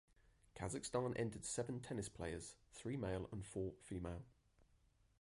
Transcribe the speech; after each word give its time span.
Kazakhstan 0.55 1.13
entered 1.15 1.45
seven 1.45 1.79
tennis 1.79 2.09
players 2.09 2.55
(three 2.71 2.97
male 2.97 3.29
and 3.31 3.45
four 3.45 3.73
female). 3.79 4.23